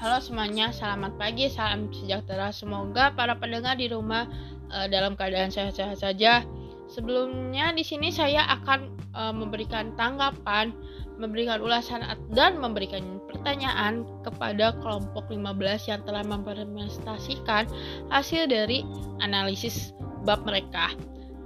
Halo 0.00 0.18
semuanya, 0.18 0.74
selamat 0.74 1.14
pagi, 1.20 1.46
salam 1.46 1.92
sejahtera. 1.94 2.50
Semoga 2.50 3.14
para 3.14 3.38
pendengar 3.38 3.78
di 3.78 3.86
rumah 3.86 4.26
uh, 4.72 4.88
dalam 4.90 5.14
keadaan 5.14 5.52
sehat-sehat 5.52 6.00
saja. 6.00 6.42
Sebelumnya 6.90 7.70
di 7.70 7.86
sini 7.86 8.10
saya 8.10 8.48
akan 8.50 8.90
uh, 9.14 9.30
memberikan 9.30 9.94
tanggapan, 9.94 10.74
memberikan 11.20 11.62
ulasan 11.62 12.02
dan 12.34 12.58
memberikan 12.58 13.22
pertanyaan 13.30 14.02
kepada 14.26 14.74
kelompok 14.82 15.30
15 15.30 15.54
yang 15.86 16.00
telah 16.02 16.24
mempresentasikan 16.26 17.70
hasil 18.10 18.50
dari 18.50 18.82
analisis 19.22 19.94
bab 20.26 20.42
mereka. 20.42 20.96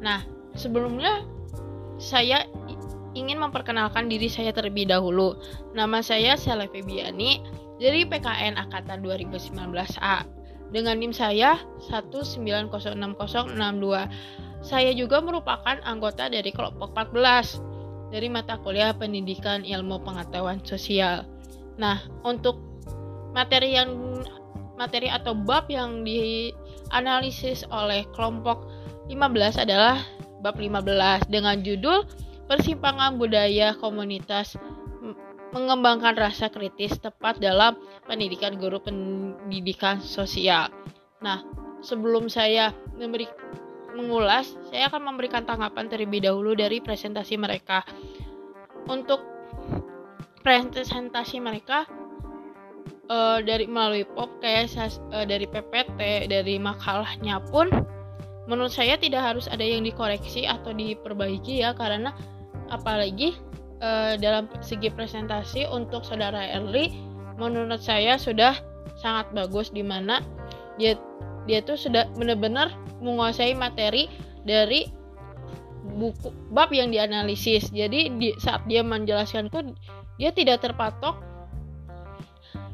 Nah, 0.00 0.24
sebelumnya 0.56 1.26
saya 2.00 2.48
ingin 3.14 3.38
memperkenalkan 3.38 4.10
diri 4.10 4.26
saya 4.26 4.50
terlebih 4.50 4.90
dahulu. 4.90 5.38
Nama 5.76 6.02
saya 6.02 6.34
Sele 6.34 6.66
Febiani 6.70 7.63
dari 7.78 8.06
PKN 8.06 8.58
Angkatan 8.58 9.02
2019A. 9.02 10.26
Dengan 10.74 10.98
NIM 10.98 11.14
saya 11.14 11.60
1906062. 11.86 13.54
Saya 14.64 14.90
juga 14.96 15.20
merupakan 15.20 15.76
anggota 15.84 16.26
dari 16.32 16.50
kelompok 16.50 16.96
14 16.96 17.60
dari 18.10 18.30
mata 18.32 18.56
kuliah 18.58 18.96
Pendidikan 18.96 19.62
Ilmu 19.62 20.02
Pengetahuan 20.02 20.62
Sosial. 20.64 21.28
Nah, 21.76 22.00
untuk 22.24 22.58
materi 23.34 23.76
yang 23.76 24.22
materi 24.74 25.10
atau 25.10 25.34
bab 25.34 25.70
yang 25.70 26.02
dianalisis 26.02 27.62
oleh 27.70 28.06
kelompok 28.14 28.66
15 29.10 29.60
adalah 29.62 30.02
bab 30.42 30.58
15 30.58 31.30
dengan 31.30 31.60
judul 31.62 32.06
persimpangan 32.50 33.16
budaya 33.16 33.72
komunitas 33.78 34.58
mengembangkan 35.54 36.18
rasa 36.18 36.50
kritis 36.50 36.98
tepat 36.98 37.38
dalam 37.38 37.78
pendidikan 38.10 38.58
guru 38.58 38.82
pendidikan 38.82 40.02
sosial. 40.02 40.68
Nah, 41.22 41.46
sebelum 41.78 42.26
saya 42.26 42.74
memberi 42.98 43.30
mengulas, 43.94 44.50
saya 44.74 44.90
akan 44.90 45.14
memberikan 45.14 45.46
tanggapan 45.46 45.86
terlebih 45.86 46.26
dahulu 46.26 46.58
dari 46.58 46.82
presentasi 46.82 47.38
mereka. 47.38 47.86
Untuk 48.90 49.22
presentasi 50.42 51.40
mereka 51.40 51.86
uh, 53.08 53.38
dari 53.40 53.70
melalui 53.70 54.04
podcast, 54.10 55.00
uh, 55.14 55.22
dari 55.24 55.46
PPT, 55.46 56.28
dari 56.28 56.58
makalahnya 56.58 57.38
pun 57.48 57.70
menurut 58.44 58.74
saya 58.74 59.00
tidak 59.00 59.24
harus 59.24 59.48
ada 59.48 59.64
yang 59.64 59.80
dikoreksi 59.86 60.44
atau 60.44 60.76
diperbaiki 60.76 61.64
ya 61.64 61.72
karena 61.72 62.12
apalagi 62.68 63.32
uh, 63.80 64.14
dalam 64.20 64.46
segi 64.60 64.92
presentasi 64.92 65.66
untuk 65.70 66.06
saudara 66.06 66.44
Erli 66.54 66.94
menurut 67.38 67.82
saya 67.82 68.14
sudah 68.20 68.54
sangat 68.98 69.30
bagus 69.34 69.74
di 69.74 69.82
mana 69.82 70.22
dia 70.78 70.94
dia 71.44 71.60
tuh 71.60 71.76
sudah 71.76 72.08
benar-benar 72.14 72.72
menguasai 73.04 73.52
materi 73.52 74.08
dari 74.46 74.88
buku 75.84 76.32
bab 76.50 76.72
yang 76.72 76.88
dianalisis. 76.88 77.68
Jadi 77.68 78.08
di, 78.16 78.32
saat 78.40 78.64
dia 78.64 78.80
menjelaskan 78.80 79.52
tuh 79.52 79.76
dia 80.16 80.32
tidak 80.32 80.64
terpatok 80.64 81.20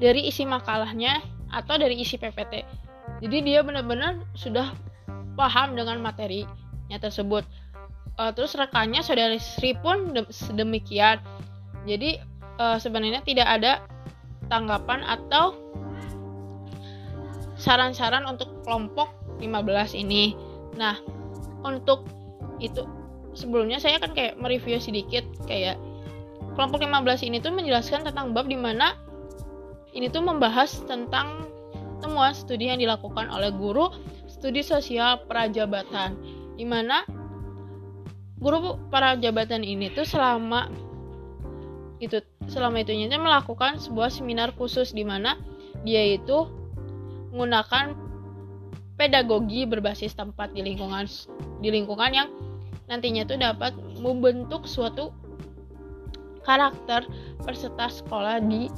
dari 0.00 0.26
isi 0.26 0.48
makalahnya 0.48 1.20
atau 1.52 1.76
dari 1.76 2.00
isi 2.00 2.16
PPT. 2.16 2.64
Jadi 3.20 3.36
dia 3.44 3.60
benar-benar 3.60 4.24
sudah 4.34 4.72
paham 5.38 5.76
dengan 5.76 6.00
materinya 6.00 6.98
tersebut 6.98 7.44
uh, 8.18 8.30
terus 8.34 8.54
rekannya 8.54 9.02
saudari 9.02 9.38
Sri 9.38 9.74
pun 9.78 10.14
sedemikian. 10.30 11.18
Jadi 11.84 12.18
uh, 12.58 12.78
sebenarnya 12.80 13.20
tidak 13.26 13.48
ada 13.48 13.72
tanggapan 14.48 15.02
atau 15.04 15.56
saran-saran 17.54 18.26
untuk 18.26 18.50
kelompok 18.66 19.12
15 19.40 19.94
ini. 19.94 20.34
Nah 20.78 20.98
untuk 21.64 22.06
itu 22.62 22.86
sebelumnya 23.34 23.82
saya 23.82 23.98
kan 23.98 24.14
kayak 24.14 24.38
mereview 24.38 24.78
sedikit 24.78 25.26
kayak 25.50 25.74
kelompok 26.54 26.86
15 26.86 27.26
ini 27.26 27.42
tuh 27.42 27.50
menjelaskan 27.50 28.06
tentang 28.06 28.30
bab 28.30 28.46
di 28.46 28.54
mana 28.54 28.94
ini 29.94 30.06
tuh 30.10 30.22
membahas 30.22 30.82
tentang 30.86 31.50
temuan 31.98 32.34
studi 32.34 32.70
yang 32.70 32.78
dilakukan 32.78 33.26
oleh 33.30 33.50
guru 33.50 33.90
studi 34.30 34.62
sosial 34.62 35.22
prajabatan 35.26 36.14
di 36.54 36.62
mana 36.62 37.02
guru 38.44 38.76
para 38.92 39.16
jabatan 39.16 39.64
ini 39.64 39.88
tuh 39.88 40.04
selama 40.04 40.68
itu 41.96 42.20
selama 42.52 42.84
itu 42.84 42.92
itu 42.92 43.16
melakukan 43.16 43.80
sebuah 43.80 44.12
seminar 44.12 44.52
khusus 44.52 44.92
di 44.92 45.00
mana 45.00 45.40
dia 45.80 46.04
itu 46.04 46.52
menggunakan 47.32 47.96
pedagogi 49.00 49.64
berbasis 49.64 50.12
tempat 50.12 50.52
di 50.52 50.60
lingkungan 50.60 51.08
di 51.64 51.72
lingkungan 51.72 52.12
yang 52.12 52.28
nantinya 52.84 53.24
itu 53.24 53.40
dapat 53.40 53.72
membentuk 53.96 54.68
suatu 54.68 55.08
karakter 56.44 57.08
peserta 57.40 57.88
sekolah 57.88 58.44
di 58.44 58.68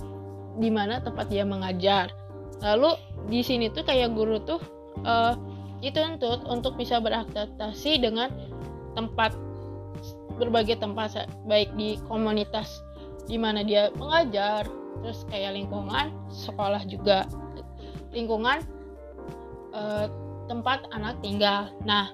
di 0.57 0.71
mana 0.71 1.03
tempat 1.03 1.29
dia 1.29 1.45
mengajar. 1.45 2.15
Lalu 2.63 2.97
di 3.29 3.43
sini 3.45 3.69
tuh 3.69 3.85
kayak 3.85 4.15
guru 4.17 4.41
tuh 4.41 4.63
uh, 5.05 5.37
dituntut 5.85 6.47
untuk 6.49 6.79
bisa 6.81 7.03
beradaptasi 7.03 8.01
dengan 8.01 8.33
tempat 8.97 9.37
berbagai 10.37 10.81
tempat 10.81 11.29
baik 11.49 11.73
di 11.75 11.97
komunitas 12.07 12.85
di 13.27 13.41
mana 13.41 13.65
dia 13.67 13.91
mengajar 13.97 14.69
terus 15.03 15.27
kayak 15.29 15.57
lingkungan 15.57 16.13
sekolah 16.33 16.85
juga. 16.89 17.29
Lingkungan 18.13 18.65
eh, 19.77 20.07
tempat 20.47 20.89
anak 20.95 21.21
tinggal. 21.21 21.73
Nah 21.85 22.13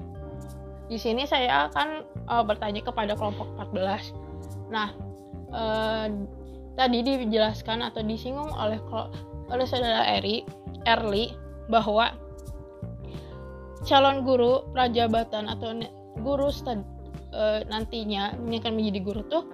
di 0.93 1.00
sini 1.00 1.25
saya 1.25 1.72
akan 1.72 2.05
eh, 2.05 2.44
bertanya 2.44 2.84
kepada 2.84 3.16
kelompok 3.16 3.49
14 3.56 4.12
nah 4.69 4.93
eh, 5.56 6.06
tadi 6.77 6.99
dijelaskan 7.00 7.81
atau 7.81 8.05
disinggung 8.05 8.53
oleh 8.53 8.77
oleh 9.49 9.66
saudara 9.69 10.05
Eri 10.05 10.44
Erli 10.84 11.32
bahwa 11.72 12.12
calon 13.88 14.21
guru 14.25 14.69
prajabatan 14.77 15.49
atau 15.49 15.81
guru 16.21 16.53
studi 16.53 16.84
e, 17.32 17.66
nantinya 17.66 18.37
ini 18.37 18.60
akan 18.60 18.72
menjadi 18.76 19.00
guru 19.00 19.22
tuh 19.26 19.44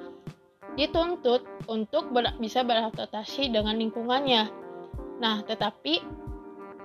dituntut 0.75 1.43
untuk 1.67 2.11
ber, 2.15 2.35
bisa 2.39 2.63
beradaptasi 2.63 3.51
dengan 3.51 3.75
lingkungannya. 3.79 4.47
Nah, 5.19 5.43
tetapi 5.43 5.99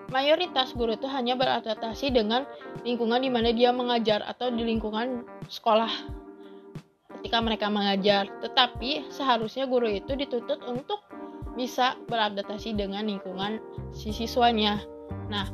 mayoritas 0.10 0.74
guru 0.74 0.98
itu 0.98 1.06
hanya 1.06 1.38
beradaptasi 1.38 2.10
dengan 2.10 2.50
lingkungan 2.82 3.22
di 3.22 3.30
mana 3.30 3.50
dia 3.54 3.70
mengajar 3.70 4.26
atau 4.26 4.50
di 4.50 4.66
lingkungan 4.66 5.22
sekolah 5.46 5.90
ketika 7.20 7.38
mereka 7.40 7.70
mengajar. 7.70 8.26
Tetapi 8.42 9.14
seharusnya 9.14 9.70
guru 9.70 9.90
itu 9.94 10.18
dituntut 10.18 10.66
untuk 10.66 11.06
bisa 11.54 11.94
beradaptasi 12.10 12.74
dengan 12.74 13.06
lingkungan 13.06 13.62
si 13.94 14.10
siswanya. 14.10 14.82
Nah, 15.30 15.46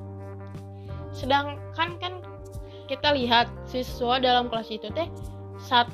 sedangkan 1.11 2.00
kan 2.00 2.13
kita 2.89 3.13
lihat 3.13 3.45
siswa 3.69 4.17
dalam 4.17 4.50
kelas 4.50 4.73
itu 4.73 4.89
teh 4.97 5.05
saat 5.61 5.85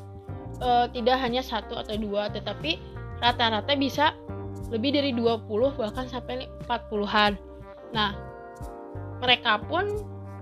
uh, 0.63 0.87
tidak 0.95 1.19
hanya 1.19 1.43
satu 1.43 1.75
atau 1.75 1.99
dua 1.99 2.31
tetapi 2.31 2.79
rata-rata 3.19 3.75
bisa 3.75 4.15
lebih 4.71 4.97
dari 4.97 5.11
20 5.13 5.45
bahkan 5.77 6.09
sampai 6.09 6.49
40-an. 6.65 7.37
Nah, 7.93 8.17
mereka 9.21 9.61
pun 9.61 9.85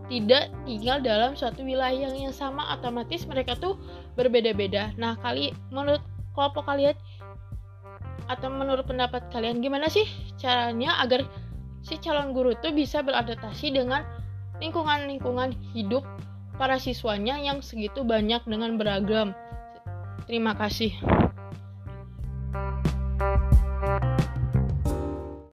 tidak 0.07 0.51
tinggal 0.67 0.99
dalam 1.03 1.35
suatu 1.35 1.63
wilayah 1.63 2.11
yang 2.11 2.31
sama 2.31 2.63
otomatis 2.71 3.27
mereka 3.27 3.55
tuh 3.59 3.75
berbeda-beda. 4.15 4.95
Nah, 4.95 5.19
kali 5.19 5.51
menurut 5.71 6.03
kelompok 6.35 6.65
kalian 6.67 6.95
atau 8.31 8.47
menurut 8.47 8.87
pendapat 8.87 9.27
kalian 9.35 9.59
gimana 9.59 9.91
sih 9.91 10.07
caranya 10.39 10.95
agar 11.03 11.27
si 11.83 11.99
calon 11.99 12.31
guru 12.31 12.55
tuh 12.63 12.71
bisa 12.71 13.03
beradaptasi 13.03 13.75
dengan 13.75 14.07
lingkungan-lingkungan 14.63 15.51
hidup 15.75 16.07
para 16.63 16.79
siswanya 16.79 17.43
yang 17.43 17.59
segitu 17.59 18.07
banyak 18.07 18.39
dengan 18.47 18.79
beragam. 18.79 19.35
Terima 20.23 20.55
kasih. 20.55 20.95